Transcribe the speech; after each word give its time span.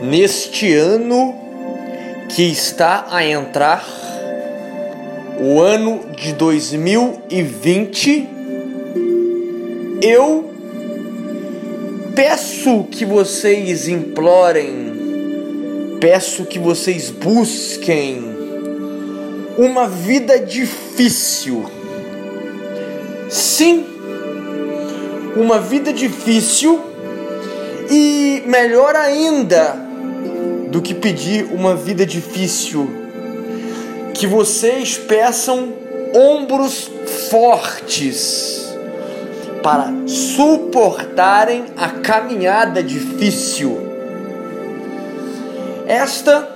neste 0.00 0.74
ano 0.74 1.34
que 2.28 2.42
está 2.42 3.06
a 3.10 3.24
entrar, 3.24 3.84
o 5.40 5.60
ano 5.60 6.00
de 6.16 6.32
2020, 6.32 8.28
eu 10.02 10.50
peço 12.14 12.84
que 12.84 13.04
vocês 13.04 13.88
implorem, 13.88 15.98
peço 16.00 16.44
que 16.44 16.58
vocês 16.58 17.10
busquem 17.10 18.36
uma 19.58 19.88
vida 19.88 20.38
difícil. 20.38 21.64
Sim, 23.28 23.84
uma 25.36 25.58
vida 25.58 25.92
difícil 25.92 26.80
e 27.90 28.42
melhor 28.46 28.96
ainda 28.96 29.85
do 30.76 30.82
que 30.82 30.92
pedir 30.92 31.46
uma 31.54 31.74
vida 31.74 32.04
difícil, 32.04 32.90
que 34.12 34.26
vocês 34.26 34.98
peçam 34.98 35.72
ombros 36.14 36.90
fortes 37.30 38.76
para 39.62 39.90
suportarem 40.06 41.64
a 41.78 41.88
caminhada 41.88 42.82
difícil. 42.82 43.78
Esta 45.86 46.46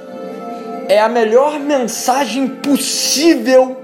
é 0.86 1.00
a 1.00 1.08
melhor 1.08 1.58
mensagem 1.58 2.46
possível 2.46 3.80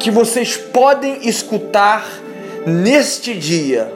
que 0.00 0.10
vocês 0.10 0.56
podem 0.56 1.28
escutar 1.28 2.04
neste 2.66 3.32
dia 3.32 3.92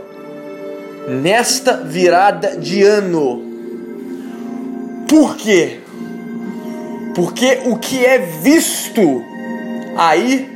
nesta 1.08 1.76
virada 1.76 2.56
de 2.56 2.84
ano. 2.84 3.45
Por 5.08 5.36
quê? 5.36 5.80
Porque 7.14 7.60
o 7.64 7.76
que 7.76 8.04
é 8.04 8.18
visto 8.18 9.24
aí 9.96 10.50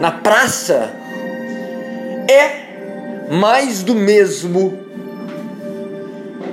na 0.00 0.10
praça 0.10 0.92
é 2.28 3.34
mais 3.34 3.82
do 3.82 3.94
mesmo. 3.94 4.78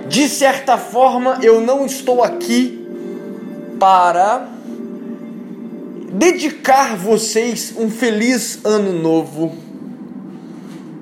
De 0.07 0.27
certa 0.27 0.77
forma, 0.77 1.39
eu 1.41 1.61
não 1.61 1.85
estou 1.85 2.23
aqui 2.23 2.85
para 3.79 4.47
dedicar 6.11 6.95
vocês 6.95 7.73
um 7.77 7.89
feliz 7.89 8.59
ano 8.65 8.91
novo 8.91 9.71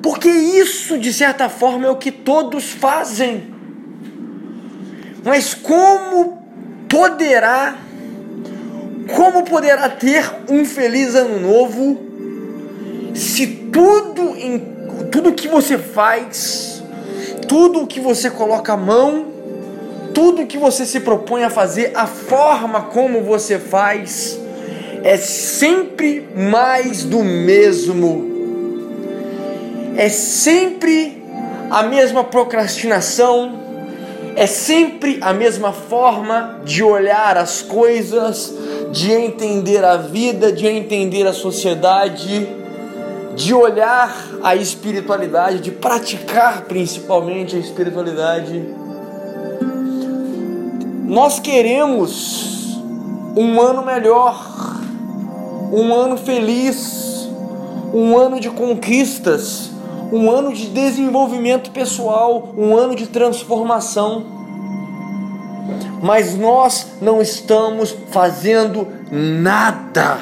porque 0.02 0.30
isso, 0.30 0.98
de 0.98 1.14
certa 1.14 1.50
forma, 1.50 1.86
é 1.86 1.90
o 1.90 1.96
que 1.96 2.12
todos 2.12 2.70
fazem. 2.70 3.59
Mas 5.30 5.54
como 5.54 6.40
poderá, 6.90 7.76
como 9.16 9.44
poderá 9.44 9.88
ter 9.88 10.28
um 10.50 10.66
feliz 10.66 11.14
ano 11.14 11.40
novo 11.40 12.00
se 13.14 13.46
tudo 13.46 14.36
em 14.36 14.58
tudo 15.12 15.32
que 15.34 15.48
você 15.48 15.78
faz, 15.78 16.82
tudo 17.48 17.86
que 17.86 18.00
você 18.00 18.32
coloca 18.32 18.74
a 18.74 18.78
mão, 18.78 19.28
tudo 20.16 20.48
que 20.48 20.58
você 20.58 20.84
se 20.84 21.00
propõe 21.00 21.44
a 21.44 21.50
fazer, 21.52 21.92
a 21.94 22.08
forma 22.08 22.82
como 22.86 23.22
você 23.22 23.60
faz, 23.60 24.40
é 25.04 25.16
sempre 25.16 26.28
mais 26.36 27.04
do 27.04 27.24
mesmo? 27.24 28.28
É 29.96 30.10
sempre 30.10 31.24
a 31.70 31.84
mesma 31.84 32.24
procrastinação, 32.24 33.69
é 34.36 34.48
sempre 34.48 35.18
a 35.22 35.34
mesma 35.34 35.72
forma 35.72 36.62
de 36.64 36.84
olhar 36.84 37.38
as 37.38 37.62
coisas, 37.62 38.54
de 38.92 39.12
entender 39.12 39.84
a 39.84 39.98
vida, 39.98 40.52
de 40.52 40.68
entender 40.68 41.28
a 41.28 41.34
sociedade, 41.34 42.48
de 43.36 43.54
olhar 43.54 44.14
a 44.44 44.56
espiritualidade, 44.56 45.60
de 45.60 45.72
praticar 45.72 46.66
principalmente 46.66 47.56
a 47.56 47.60
espiritualidade. 47.60 48.64
Nós 51.06 51.40
queremos 51.40 52.78
um 53.36 53.60
ano 53.62 53.84
melhor, 53.84 54.82
um 55.72 55.94
ano 55.94 56.18
feliz, 56.18 57.30
um 57.94 58.18
ano 58.18 58.40
de 58.40 58.50
conquistas 58.50 59.72
um 60.12 60.30
ano 60.32 60.54
de 60.54 60.68
desenvolvimento 60.68 61.72
pessoal, 61.72 62.54
um 62.58 62.76
ano 62.76 62.96
de 62.96 63.08
transformação. 63.08 64.26
Mas 66.02 66.36
nós 66.36 66.94
não 67.02 67.22
estamos 67.22 67.96
fazendo 68.10 68.88
nada 69.12 70.20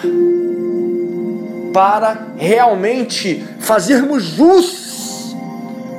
para 1.73 2.27
realmente 2.37 3.45
fazermos 3.59 4.23
jus 4.23 5.35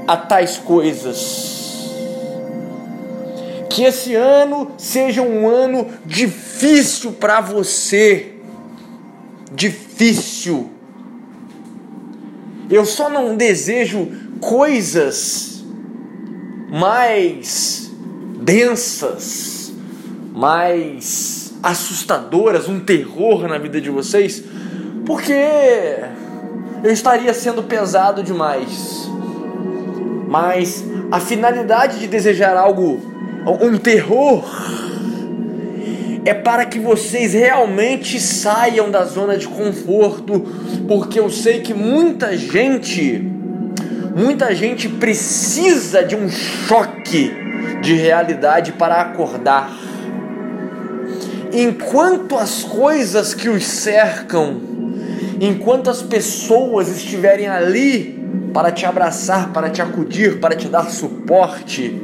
a 0.06 0.16
tais 0.16 0.58
coisas. 0.58 1.56
Que 3.70 3.84
esse 3.84 4.14
ano 4.14 4.72
seja 4.76 5.22
um 5.22 5.48
ano 5.48 5.86
difícil 6.04 7.12
para 7.12 7.40
você. 7.40 8.34
Difícil 9.52 10.77
eu 12.70 12.84
só 12.84 13.08
não 13.08 13.36
desejo 13.36 14.08
coisas 14.40 15.64
mais 16.70 17.90
densas, 18.40 19.72
mais 20.34 21.54
assustadoras, 21.62 22.68
um 22.68 22.80
terror 22.80 23.48
na 23.48 23.58
vida 23.58 23.80
de 23.80 23.90
vocês, 23.90 24.42
porque 25.06 25.32
eu 26.84 26.92
estaria 26.92 27.32
sendo 27.34 27.62
pesado 27.62 28.22
demais. 28.22 29.08
Mas 30.28 30.84
a 31.10 31.18
finalidade 31.18 31.98
de 31.98 32.06
desejar 32.06 32.56
algo, 32.56 33.00
um 33.62 33.78
terror, 33.78 34.44
é 36.28 36.34
para 36.34 36.66
que 36.66 36.78
vocês 36.78 37.32
realmente 37.32 38.20
saiam 38.20 38.90
da 38.90 39.02
zona 39.06 39.38
de 39.38 39.48
conforto, 39.48 40.40
porque 40.86 41.18
eu 41.18 41.30
sei 41.30 41.62
que 41.62 41.72
muita 41.72 42.36
gente, 42.36 43.26
muita 44.14 44.54
gente 44.54 44.90
precisa 44.90 46.04
de 46.04 46.14
um 46.14 46.28
choque 46.28 47.32
de 47.80 47.94
realidade 47.94 48.72
para 48.72 49.00
acordar. 49.00 49.74
Enquanto 51.50 52.36
as 52.36 52.62
coisas 52.62 53.32
que 53.32 53.48
os 53.48 53.64
cercam, 53.64 54.60
enquanto 55.40 55.88
as 55.88 56.02
pessoas 56.02 56.94
estiverem 56.94 57.48
ali 57.48 58.22
para 58.52 58.70
te 58.70 58.84
abraçar, 58.84 59.50
para 59.50 59.70
te 59.70 59.80
acudir, 59.80 60.40
para 60.40 60.54
te 60.54 60.68
dar 60.68 60.90
suporte, 60.90 61.98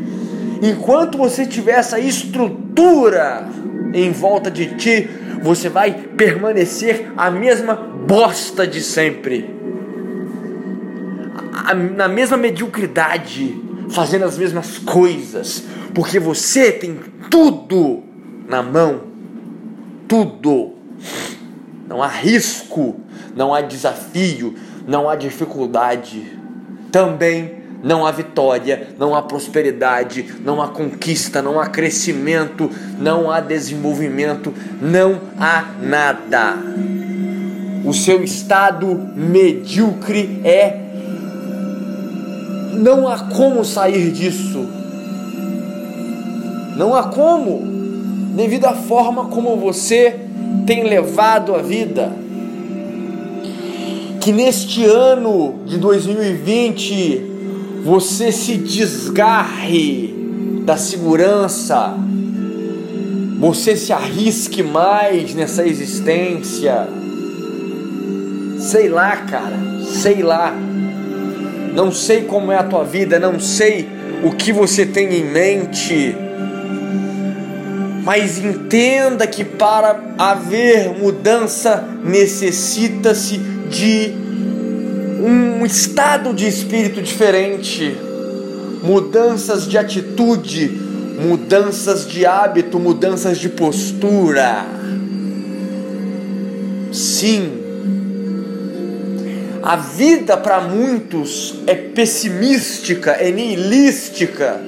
enquanto 0.62 1.18
você 1.18 1.44
tiver 1.44 1.78
essa 1.78 2.00
estrutura 2.00 3.63
em 3.94 4.10
volta 4.10 4.50
de 4.50 4.74
ti, 4.74 5.08
você 5.40 5.68
vai 5.68 5.92
permanecer 5.92 7.12
a 7.16 7.30
mesma 7.30 7.74
bosta 7.74 8.66
de 8.66 8.82
sempre, 8.82 9.48
na 11.96 12.08
mesma 12.08 12.36
mediocridade, 12.36 13.56
fazendo 13.90 14.24
as 14.24 14.36
mesmas 14.36 14.78
coisas, 14.78 15.64
porque 15.94 16.18
você 16.18 16.72
tem 16.72 16.98
tudo 17.30 18.02
na 18.48 18.62
mão, 18.62 19.02
tudo. 20.08 20.72
Não 21.88 22.02
há 22.02 22.08
risco, 22.08 22.96
não 23.36 23.54
há 23.54 23.60
desafio, 23.60 24.54
não 24.86 25.08
há 25.08 25.14
dificuldade. 25.14 26.38
Também 26.90 27.63
não 27.84 28.06
há 28.06 28.10
vitória, 28.10 28.88
não 28.98 29.14
há 29.14 29.20
prosperidade, 29.20 30.24
não 30.42 30.62
há 30.62 30.68
conquista, 30.68 31.42
não 31.42 31.60
há 31.60 31.66
crescimento, 31.66 32.70
não 32.98 33.30
há 33.30 33.40
desenvolvimento, 33.40 34.54
não 34.80 35.20
há 35.38 35.66
nada. 35.82 36.56
O 37.84 37.92
seu 37.92 38.24
estado 38.24 38.86
medíocre 39.14 40.40
é. 40.42 40.80
Não 42.72 43.06
há 43.06 43.18
como 43.18 43.62
sair 43.62 44.10
disso. 44.10 44.66
Não 46.78 46.94
há 46.94 47.04
como, 47.04 47.62
devido 48.34 48.64
à 48.64 48.72
forma 48.72 49.26
como 49.26 49.56
você 49.56 50.20
tem 50.66 50.84
levado 50.84 51.54
a 51.54 51.58
vida. 51.58 52.10
Que 54.22 54.32
neste 54.32 54.82
ano 54.86 55.56
de 55.66 55.76
2020 55.76 57.33
você 57.84 58.32
se 58.32 58.56
desgarre 58.56 60.14
da 60.64 60.74
segurança, 60.74 61.94
você 63.38 63.76
se 63.76 63.92
arrisque 63.92 64.62
mais 64.62 65.34
nessa 65.34 65.66
existência. 65.66 66.88
Sei 68.58 68.88
lá, 68.88 69.14
cara, 69.18 69.58
sei 69.84 70.22
lá. 70.22 70.56
Não 71.74 71.92
sei 71.92 72.22
como 72.22 72.50
é 72.50 72.56
a 72.56 72.62
tua 72.62 72.84
vida, 72.84 73.18
não 73.18 73.38
sei 73.38 73.86
o 74.22 74.30
que 74.30 74.50
você 74.50 74.86
tem 74.86 75.16
em 75.16 75.24
mente. 75.24 76.16
Mas 78.02 78.38
entenda 78.38 79.26
que 79.26 79.44
para 79.44 80.00
haver 80.16 80.98
mudança 80.98 81.86
necessita-se 82.02 83.36
de 83.68 84.23
um 85.24 85.64
estado 85.64 86.34
de 86.34 86.46
espírito 86.46 87.00
diferente, 87.00 87.96
mudanças 88.82 89.66
de 89.66 89.78
atitude, 89.78 90.68
mudanças 91.18 92.06
de 92.06 92.26
hábito, 92.26 92.78
mudanças 92.78 93.38
de 93.38 93.48
postura. 93.48 94.66
Sim, 96.92 97.52
a 99.62 99.76
vida 99.76 100.36
para 100.36 100.60
muitos 100.60 101.54
é 101.66 101.74
pessimística, 101.74 103.12
é 103.12 103.30
niilística, 103.30 104.60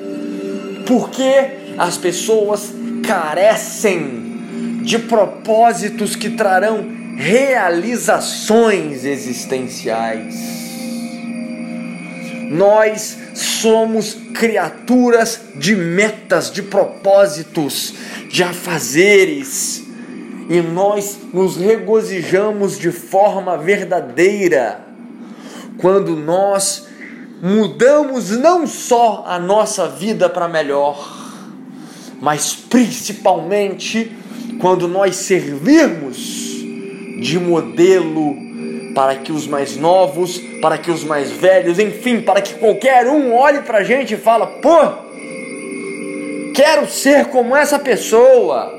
porque 0.86 1.74
as 1.76 1.98
pessoas 1.98 2.72
carecem 3.06 4.80
de 4.82 4.98
propósitos 4.98 6.16
que 6.16 6.30
trarão 6.30 6.95
realizações 7.16 9.04
existenciais. 9.04 10.34
Nós 12.50 13.16
somos 13.34 14.14
criaturas 14.34 15.40
de 15.56 15.74
metas, 15.74 16.52
de 16.52 16.62
propósitos, 16.62 17.94
de 18.30 18.44
afazeres, 18.44 19.82
e 20.48 20.60
nós 20.60 21.18
nos 21.32 21.56
regozijamos 21.56 22.78
de 22.78 22.92
forma 22.92 23.58
verdadeira 23.58 24.86
quando 25.78 26.14
nós 26.14 26.86
mudamos 27.42 28.30
não 28.30 28.64
só 28.66 29.24
a 29.26 29.40
nossa 29.40 29.88
vida 29.88 30.28
para 30.28 30.46
melhor, 30.46 31.26
mas 32.20 32.54
principalmente 32.54 34.16
quando 34.60 34.86
nós 34.86 35.16
servirmos 35.16 36.55
de 37.16 37.38
modelo 37.38 38.36
para 38.94 39.14
que 39.16 39.30
os 39.30 39.46
mais 39.46 39.76
novos, 39.76 40.38
para 40.60 40.78
que 40.78 40.90
os 40.90 41.04
mais 41.04 41.30
velhos, 41.30 41.78
enfim, 41.78 42.22
para 42.22 42.40
que 42.40 42.54
qualquer 42.54 43.06
um 43.06 43.34
olhe 43.34 43.60
para 43.60 43.78
a 43.78 43.84
gente 43.84 44.14
e 44.14 44.16
fala: 44.16 44.46
pô, 44.46 44.78
quero 46.54 46.88
ser 46.88 47.26
como 47.26 47.54
essa 47.54 47.78
pessoa. 47.78 48.74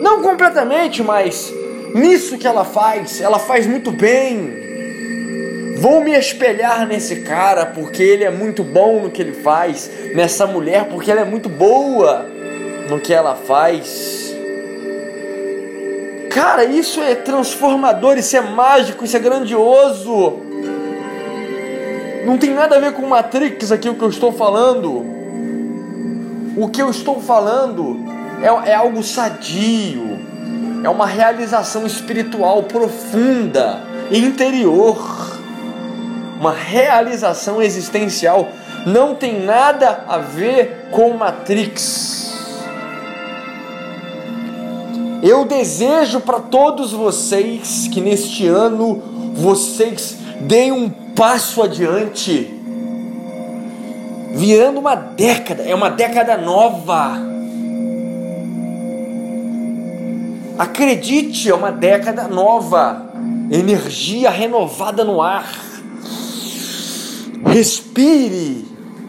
Não 0.00 0.22
completamente, 0.22 1.02
mas 1.02 1.52
nisso 1.94 2.38
que 2.38 2.46
ela 2.46 2.64
faz, 2.64 3.20
ela 3.20 3.38
faz 3.38 3.66
muito 3.66 3.90
bem. 3.90 4.62
Vou 5.78 6.04
me 6.04 6.16
espelhar 6.16 6.86
nesse 6.86 7.16
cara 7.22 7.66
porque 7.66 8.02
ele 8.02 8.22
é 8.22 8.30
muito 8.30 8.62
bom 8.62 9.00
no 9.00 9.10
que 9.10 9.20
ele 9.20 9.32
faz, 9.32 9.90
nessa 10.14 10.46
mulher 10.46 10.84
porque 10.84 11.10
ela 11.10 11.22
é 11.22 11.24
muito 11.24 11.48
boa 11.48 12.24
no 12.88 13.00
que 13.00 13.12
ela 13.12 13.34
faz. 13.34 14.23
Cara, 16.34 16.64
isso 16.64 17.00
é 17.00 17.14
transformador, 17.14 18.18
isso 18.18 18.36
é 18.36 18.40
mágico, 18.40 19.04
isso 19.04 19.16
é 19.16 19.20
grandioso. 19.20 20.40
Não 22.26 22.36
tem 22.36 22.50
nada 22.50 22.76
a 22.76 22.80
ver 22.80 22.92
com 22.92 23.06
Matrix 23.06 23.70
aqui 23.70 23.88
o 23.88 23.94
que 23.94 24.02
eu 24.02 24.10
estou 24.10 24.32
falando. 24.32 25.06
O 26.56 26.68
que 26.68 26.82
eu 26.82 26.90
estou 26.90 27.20
falando 27.20 28.04
é, 28.42 28.70
é 28.70 28.74
algo 28.74 29.02
sadio, 29.02 30.18
é 30.82 30.88
uma 30.88 31.06
realização 31.06 31.86
espiritual 31.86 32.64
profunda, 32.64 33.80
interior 34.10 35.24
uma 36.44 36.52
realização 36.52 37.62
existencial, 37.62 38.48
não 38.84 39.14
tem 39.14 39.40
nada 39.40 40.04
a 40.06 40.18
ver 40.18 40.88
com 40.90 41.14
Matrix. 41.14 42.23
Eu 45.24 45.46
desejo 45.46 46.20
para 46.20 46.38
todos 46.38 46.92
vocês 46.92 47.88
que 47.90 47.98
neste 47.98 48.46
ano 48.46 49.02
vocês 49.32 50.18
deem 50.42 50.70
um 50.70 50.90
passo 50.90 51.62
adiante, 51.62 52.52
virando 54.34 54.80
uma 54.80 54.94
década, 54.94 55.62
é 55.62 55.74
uma 55.74 55.88
década 55.88 56.36
nova. 56.36 57.16
Acredite, 60.58 61.48
é 61.48 61.54
uma 61.54 61.72
década 61.72 62.28
nova, 62.28 63.10
energia 63.50 64.28
renovada 64.28 65.04
no 65.04 65.22
ar. 65.22 65.58
Respire 67.46 68.68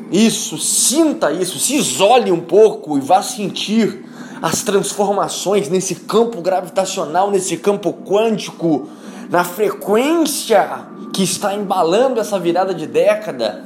isso, 0.09 0.57
sinta 0.57 1.33
isso, 1.33 1.59
se 1.59 1.75
isole 1.75 2.31
um 2.31 2.39
pouco 2.39 2.97
e 2.97 3.01
vá 3.01 3.21
sentir 3.21 4.05
as 4.45 4.62
transformações 4.62 5.69
nesse 5.69 5.95
campo 5.95 6.39
gravitacional, 6.39 7.31
nesse 7.31 7.57
campo 7.57 7.92
quântico, 7.92 8.88
na 9.27 9.44
frequência 9.44 10.86
que 11.12 11.24
está 11.24 11.56
embalando 11.56 12.19
essa 12.19 12.39
virada 12.39 12.71
de 12.71 12.86
década. 12.86 13.65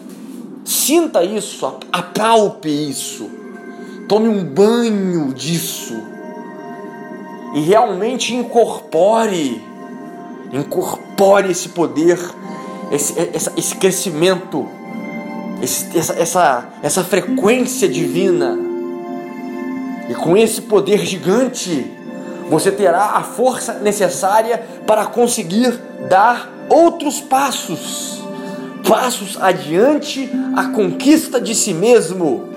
Sinta 0.64 1.22
isso, 1.22 1.66
apalpe 1.92 2.70
isso, 2.70 3.30
tome 4.08 4.30
um 4.30 4.42
banho 4.42 5.34
disso 5.34 6.02
e 7.54 7.60
realmente 7.60 8.34
incorpore, 8.34 9.62
incorpore 10.54 11.52
esse 11.52 11.68
poder 11.68 12.18
esse, 12.90 13.14
esse, 13.58 13.76
crescimento, 13.76 14.66
esse, 15.62 15.98
essa, 15.98 16.14
essa, 16.14 16.70
essa 16.82 17.04
frequência 17.04 17.90
divina. 17.90 18.69
E 20.10 20.16
com 20.16 20.36
esse 20.36 20.64
poder 20.64 21.06
gigante, 21.06 21.86
você 22.50 22.72
terá 22.72 23.12
a 23.12 23.22
força 23.22 23.76
necessária 23.76 24.58
para 24.88 25.06
conseguir 25.06 25.80
dar 26.10 26.52
outros 26.68 27.22
passos. 27.22 28.24
Passos 28.88 29.38
adiante 29.40 30.28
à 30.56 30.66
conquista 30.70 31.40
de 31.40 31.54
si 31.54 31.76
mesmo, 31.76 32.50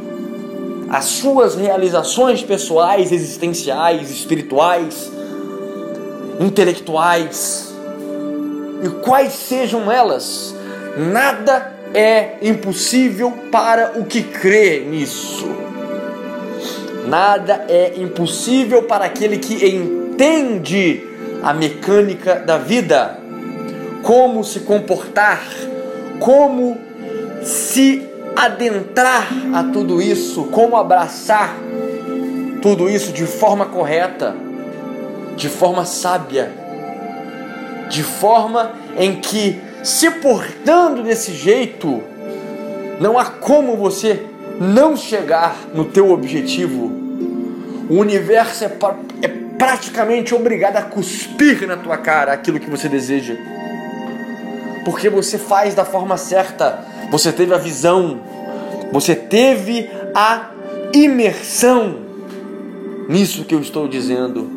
as 0.89 1.05
suas 1.05 1.55
realizações 1.55 2.43
pessoais, 2.43 3.13
existenciais, 3.13 4.11
espirituais, 4.11 5.13
intelectuais. 6.41 7.75
E 8.83 8.89
quais 9.05 9.35
sejam 9.35 9.93
elas, 9.93 10.55
nada 10.97 11.71
é 11.93 12.39
impossível 12.41 13.31
para 13.51 13.93
o 13.97 14.07
que 14.07 14.23
crê 14.23 14.81
nisso. 14.81 15.72
Nada 17.07 17.65
é 17.69 17.95
impossível 17.97 18.85
para 18.85 19.05
aquele 19.05 19.39
que 19.39 19.67
entende 19.67 21.03
a 21.43 21.53
mecânica 21.53 22.37
da 22.37 22.59
vida, 22.59 23.19
como 24.03 24.45
se 24.45 24.61
comportar, 24.61 25.43
como 26.21 26.79
se 27.43 28.09
adentrar 28.37 29.29
a 29.55 29.65
tudo 29.65 30.01
isso, 30.01 30.45
como 30.45 30.77
abraçar 30.77 31.57
tudo 32.61 32.89
isso 32.89 33.13
de 33.13 33.27
forma 33.27 33.67
correta, 33.67 34.35
de 35.37 35.49
forma 35.49 35.85
sábia 35.85 36.63
de 37.93 38.03
forma 38.03 38.73
em 38.99 39.21
que, 39.21 39.61
se 39.83 40.11
portando 40.11 41.03
desse 41.03 41.33
jeito, 41.35 42.03
não 42.99 43.19
há 43.19 43.27
como 43.27 43.77
você 43.77 44.25
não 44.63 44.97
chegar 44.97 45.57
no 45.75 45.85
teu 45.85 46.11
objetivo. 46.11 46.91
O 47.91 47.97
universo 47.97 48.65
é, 48.65 48.69
pra, 48.69 48.97
é 49.21 49.29
praticamente 49.29 50.35
obrigado 50.35 50.77
a 50.77 50.83
cuspir 50.83 51.67
na 51.67 51.77
tua 51.77 51.99
cara 51.99 52.33
aquilo 52.33 52.61
que 52.61 52.71
você 52.71 52.89
deseja. 52.89 53.37
Porque 54.85 55.09
você 55.09 55.37
faz 55.39 55.75
da 55.75 55.85
forma 55.85 56.17
certa, 56.17 56.85
você 57.11 57.33
teve 57.33 57.53
a 57.53 57.59
visão, 57.59 58.21
você 58.91 59.15
teve 59.15 59.91
a 60.15 60.51
imersão 60.93 62.01
nisso 63.09 63.45
que 63.45 63.55
eu 63.55 63.61
estou 63.61 63.89
dizendo. 63.89 64.51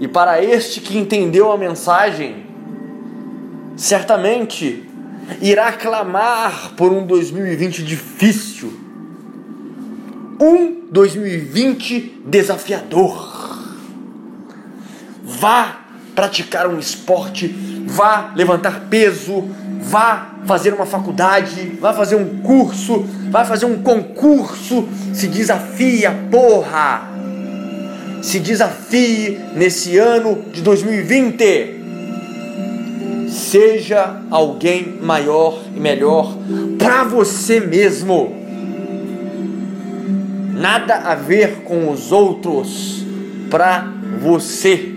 E 0.00 0.08
para 0.08 0.42
este 0.42 0.80
que 0.80 0.96
entendeu 0.96 1.52
a 1.52 1.58
mensagem, 1.58 2.46
certamente 3.76 4.88
irá 5.40 5.72
clamar 5.72 6.72
por 6.76 6.90
um 6.90 7.06
2020 7.06 7.82
difícil, 7.82 8.79
um 10.40 10.86
2020 10.90 12.22
desafiador. 12.24 13.58
Vá 15.22 15.80
praticar 16.14 16.66
um 16.66 16.78
esporte, 16.78 17.48
vá 17.86 18.32
levantar 18.34 18.86
peso, 18.88 19.48
vá 19.80 20.34
fazer 20.46 20.72
uma 20.74 20.86
faculdade, 20.86 21.76
vá 21.80 21.92
fazer 21.92 22.16
um 22.16 22.40
curso, 22.40 23.06
vá 23.30 23.44
fazer 23.44 23.66
um 23.66 23.82
concurso, 23.82 24.88
se 25.12 25.28
desafia, 25.28 26.10
porra! 26.30 27.10
se 28.22 28.38
desafie 28.38 29.38
nesse 29.54 29.96
ano 29.96 30.44
de 30.52 30.62
2020. 30.62 31.80
Seja 33.28 34.20
alguém 34.30 34.98
maior 35.00 35.62
e 35.74 35.80
melhor 35.80 36.36
para 36.78 37.04
você 37.04 37.60
mesmo. 37.60 38.39
Nada 40.60 40.96
a 40.96 41.14
ver 41.14 41.62
com 41.64 41.90
os 41.90 42.12
outros 42.12 43.02
para 43.50 43.88
você. 44.20 44.94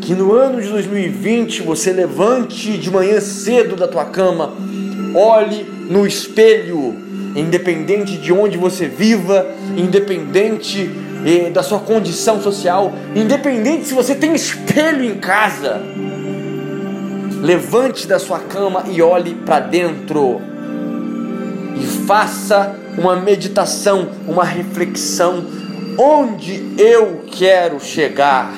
Que 0.00 0.14
no 0.14 0.32
ano 0.32 0.60
de 0.60 0.68
2020 0.68 1.62
você 1.62 1.92
levante 1.92 2.76
de 2.76 2.90
manhã 2.90 3.20
cedo 3.20 3.76
da 3.76 3.86
tua 3.86 4.06
cama, 4.06 4.52
olhe 5.14 5.64
no 5.88 6.04
espelho, 6.04 6.96
independente 7.36 8.16
de 8.16 8.32
onde 8.32 8.58
você 8.58 8.88
viva, 8.88 9.46
independente 9.76 10.90
eh, 11.24 11.50
da 11.50 11.62
sua 11.62 11.78
condição 11.78 12.42
social, 12.42 12.92
independente 13.14 13.86
se 13.86 13.94
você 13.94 14.16
tem 14.16 14.34
espelho 14.34 15.04
em 15.04 15.14
casa. 15.14 15.80
Levante 17.40 18.08
da 18.08 18.18
sua 18.18 18.40
cama 18.40 18.84
e 18.90 19.00
olhe 19.00 19.34
para 19.34 19.60
dentro. 19.60 20.40
E 21.76 21.86
faça 22.06 22.74
uma 23.00 23.16
meditação, 23.16 24.10
uma 24.28 24.44
reflexão. 24.44 25.44
Onde 25.98 26.74
eu 26.78 27.24
quero 27.32 27.80
chegar? 27.80 28.52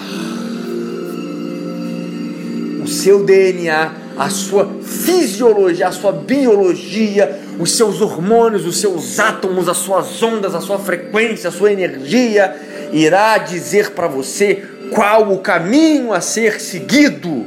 O 2.82 2.88
seu 2.88 3.24
DNA, 3.24 3.92
a 4.18 4.28
sua 4.28 4.68
fisiologia, 4.82 5.86
a 5.86 5.92
sua 5.92 6.12
biologia, 6.12 7.40
os 7.58 7.72
seus 7.72 8.00
hormônios, 8.00 8.66
os 8.66 8.80
seus 8.80 9.20
átomos, 9.20 9.68
as 9.68 9.76
suas 9.76 10.20
ondas, 10.20 10.54
a 10.54 10.60
sua 10.60 10.78
frequência, 10.78 11.48
a 11.48 11.52
sua 11.52 11.72
energia, 11.72 12.54
irá 12.92 13.38
dizer 13.38 13.92
para 13.92 14.08
você 14.08 14.64
qual 14.92 15.32
o 15.32 15.38
caminho 15.38 16.12
a 16.12 16.20
ser 16.20 16.60
seguido. 16.60 17.46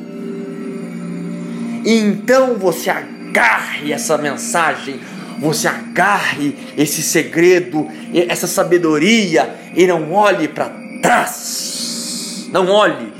E 1.85 1.99
então 1.99 2.55
você 2.55 2.89
agarre 2.89 3.91
essa 3.91 4.17
mensagem, 4.17 4.99
você 5.39 5.67
agarre 5.67 6.55
esse 6.77 7.01
segredo, 7.01 7.87
essa 8.13 8.47
sabedoria 8.47 9.55
e 9.75 9.85
não 9.87 10.11
olhe 10.11 10.47
para 10.47 10.69
trás. 11.01 12.47
Não 12.51 12.69
olhe. 12.69 13.13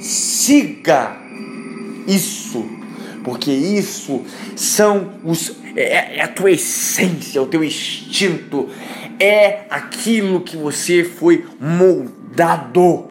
Siga 0.00 1.16
isso, 2.06 2.64
porque 3.22 3.50
isso 3.50 4.22
são 4.54 5.14
os 5.24 5.56
é, 5.76 6.18
é 6.18 6.22
a 6.22 6.28
tua 6.28 6.52
essência, 6.52 7.42
o 7.42 7.46
teu 7.46 7.64
instinto, 7.64 8.68
é 9.18 9.64
aquilo 9.70 10.40
que 10.40 10.56
você 10.56 11.04
foi 11.04 11.44
moldado 11.60 13.08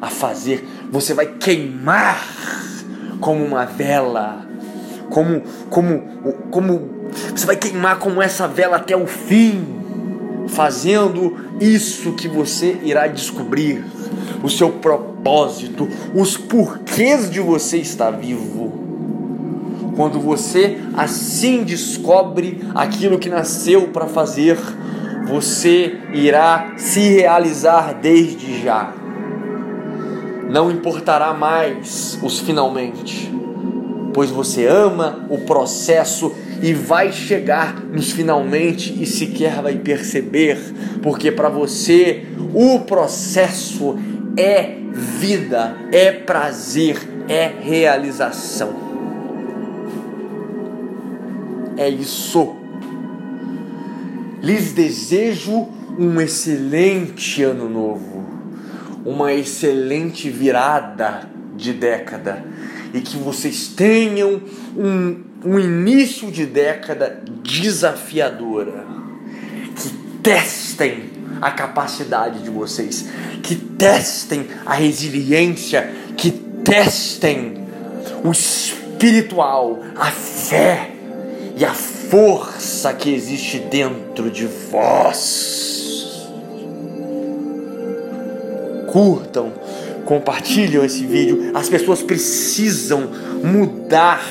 a 0.00 0.08
fazer. 0.08 0.66
Você 0.90 1.14
vai 1.14 1.26
queimar 1.26 2.26
como 3.20 3.44
uma 3.44 3.64
vela 3.64 4.47
como, 5.10 5.42
como, 5.70 6.02
como 6.50 6.90
você 7.34 7.46
vai 7.46 7.56
queimar 7.56 7.98
como 7.98 8.20
essa 8.20 8.46
vela 8.46 8.76
até 8.76 8.96
o 8.96 9.06
fim, 9.06 9.64
fazendo 10.48 11.36
isso 11.60 12.12
que 12.12 12.28
você 12.28 12.78
irá 12.82 13.06
descobrir, 13.06 13.84
o 14.42 14.48
seu 14.48 14.70
propósito, 14.70 15.88
os 16.14 16.36
porquês 16.36 17.30
de 17.30 17.40
você 17.40 17.78
estar 17.78 18.10
vivo. 18.10 18.86
Quando 19.96 20.20
você 20.20 20.78
assim 20.96 21.64
descobre 21.64 22.64
aquilo 22.74 23.18
que 23.18 23.28
nasceu 23.28 23.88
para 23.88 24.06
fazer, 24.06 24.56
você 25.26 25.98
irá 26.14 26.74
se 26.76 27.00
realizar 27.00 27.94
desde 27.94 28.62
já. 28.62 28.92
Não 30.48 30.70
importará 30.70 31.34
mais 31.34 32.18
os 32.22 32.38
finalmente 32.38 33.38
pois 34.12 34.30
você 34.30 34.66
ama 34.66 35.26
o 35.28 35.38
processo 35.38 36.34
e 36.62 36.72
vai 36.72 37.12
chegar 37.12 37.80
nos 37.84 38.10
finalmente 38.10 38.96
e 39.00 39.06
sequer 39.06 39.62
vai 39.62 39.76
perceber, 39.76 40.58
porque 41.02 41.30
para 41.30 41.48
você 41.48 42.26
o 42.52 42.80
processo 42.80 43.96
é 44.36 44.76
vida, 44.92 45.76
é 45.92 46.10
prazer, 46.10 46.96
é 47.28 47.46
realização. 47.60 48.88
É 51.76 51.88
isso. 51.88 52.56
Lhes 54.42 54.72
desejo 54.72 55.68
um 55.98 56.20
excelente 56.20 57.42
ano 57.42 57.68
novo, 57.68 58.24
uma 59.04 59.32
excelente 59.32 60.28
virada 60.30 61.28
de 61.56 61.72
década 61.72 62.44
e 62.92 63.00
que 63.00 63.16
vocês 63.16 63.68
tenham 63.68 64.40
um, 64.76 65.22
um 65.44 65.58
início 65.58 66.30
de 66.30 66.46
década 66.46 67.22
desafiadora. 67.42 68.86
Que 69.76 69.90
testem 70.22 71.10
a 71.40 71.50
capacidade 71.50 72.42
de 72.42 72.50
vocês, 72.50 73.06
que 73.42 73.54
testem 73.54 74.46
a 74.66 74.74
resiliência, 74.74 75.92
que 76.16 76.30
testem 76.64 77.66
o 78.24 78.30
espiritual, 78.30 79.80
a 79.96 80.10
fé 80.10 80.90
e 81.56 81.64
a 81.64 81.74
força 81.74 82.92
que 82.92 83.12
existe 83.12 83.58
dentro 83.58 84.30
de 84.30 84.46
vós. 84.46 86.28
Curtam 88.88 89.52
compartilham 90.08 90.82
esse 90.82 91.04
vídeo. 91.04 91.50
As 91.52 91.68
pessoas 91.68 92.02
precisam 92.02 93.10
mudar 93.44 94.24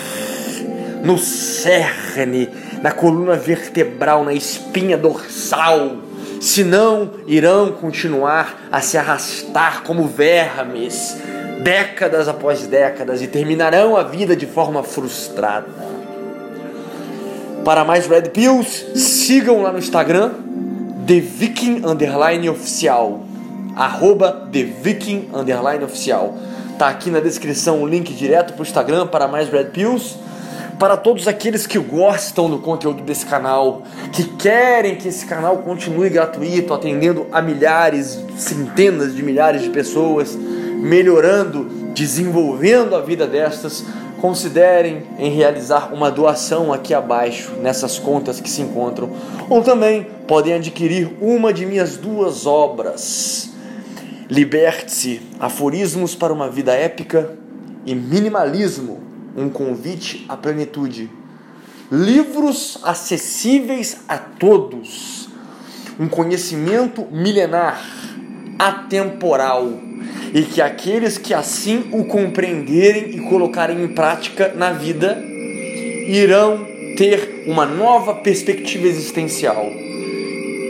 no 1.03 1.19
cerne, 1.19 2.49
na 2.81 2.91
coluna 2.91 3.35
vertebral, 3.35 4.25
na 4.25 4.33
espinha 4.33 4.97
dorsal. 4.97 5.97
Senão, 6.41 7.11
irão 7.27 7.73
continuar 7.73 8.67
a 8.71 8.81
se 8.81 8.97
arrastar 8.97 9.83
como 9.83 10.07
vermes, 10.07 11.15
décadas 11.61 12.27
após 12.27 12.65
décadas, 12.65 13.21
e 13.21 13.27
terminarão 13.27 13.95
a 13.95 14.01
vida 14.01 14.35
de 14.35 14.47
forma 14.47 14.81
frustrada. 14.81 15.67
Para 17.63 17.85
mais 17.85 18.07
Red 18.07 18.29
Pills, 18.29 18.97
sigam 18.99 19.61
lá 19.61 19.71
no 19.71 19.77
Instagram, 19.77 20.31
The 21.05 21.19
Viking 21.19 21.83
Underline 21.85 22.49
Oficial 22.49 23.26
arroba 23.77 24.49
TheViking 24.51 25.29
Underline 25.31 25.83
Oficial. 25.83 26.35
Tá 26.79 26.89
aqui 26.89 27.11
na 27.11 27.19
descrição 27.19 27.81
o 27.81 27.87
link 27.87 28.11
direto 28.13 28.53
para 28.53 28.61
o 28.61 28.65
Instagram 28.65 29.07
para 29.07 29.27
mais 29.27 29.49
Red 29.49 29.65
Pills. 29.65 30.17
Para 30.79 30.95
todos 30.95 31.27
aqueles 31.27 31.65
que 31.65 31.79
gostam 31.79 32.49
do 32.49 32.59
conteúdo 32.59 33.01
desse 33.01 33.25
canal, 33.25 33.81
que 34.11 34.23
querem 34.23 34.95
que 34.95 35.07
esse 35.07 35.25
canal 35.25 35.57
continue 35.59 36.07
gratuito, 36.07 36.71
atendendo 36.71 37.25
a 37.31 37.41
milhares, 37.41 38.19
centenas 38.35 39.15
de 39.15 39.23
milhares 39.23 39.63
de 39.63 39.71
pessoas, 39.71 40.35
melhorando, 40.35 41.65
desenvolvendo 41.95 42.95
a 42.95 43.01
vida 43.01 43.25
destas, 43.25 43.83
considerem 44.21 45.01
em 45.17 45.31
realizar 45.31 45.91
uma 45.91 46.11
doação 46.11 46.71
aqui 46.71 46.93
abaixo, 46.93 47.53
nessas 47.59 47.97
contas 47.97 48.39
que 48.39 48.49
se 48.49 48.61
encontram, 48.61 49.09
ou 49.49 49.63
também 49.63 50.05
podem 50.27 50.53
adquirir 50.53 51.09
uma 51.19 51.51
de 51.51 51.65
minhas 51.65 51.97
duas 51.97 52.45
obras 52.45 53.56
Liberte-se, 54.29 55.21
aforismos 55.39 56.13
para 56.13 56.33
uma 56.33 56.49
vida 56.49 56.73
épica 56.73 57.33
e 57.85 57.95
minimalismo, 57.95 58.99
um 59.37 59.47
convite 59.47 60.25
à 60.27 60.35
plenitude. 60.35 61.09
Livros 61.89 62.77
acessíveis 62.83 63.99
a 64.05 64.17
todos, 64.17 65.29
um 65.97 66.09
conhecimento 66.09 67.07
milenar, 67.09 67.81
atemporal, 68.59 69.69
e 70.33 70.41
que 70.41 70.61
aqueles 70.61 71.17
que 71.17 71.33
assim 71.33 71.85
o 71.93 72.03
compreenderem 72.03 73.15
e 73.15 73.29
colocarem 73.29 73.81
em 73.81 73.87
prática 73.87 74.53
na 74.53 74.73
vida 74.73 75.23
irão 76.05 76.67
ter 76.97 77.45
uma 77.47 77.65
nova 77.65 78.15
perspectiva 78.15 78.87
existencial 78.87 79.71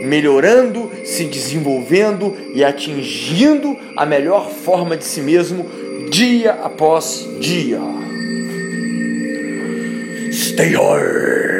melhorando, 0.02 0.90
se 1.04 1.24
desenvolvendo 1.24 2.36
e 2.54 2.64
atingindo 2.64 3.76
a 3.96 4.06
melhor 4.06 4.50
forma 4.50 4.96
de 4.96 5.04
si 5.04 5.20
mesmo 5.20 5.66
dia 6.10 6.52
após 6.52 7.28
dia. 7.40 7.80
Stay 10.32 10.74
hard. 10.74 11.57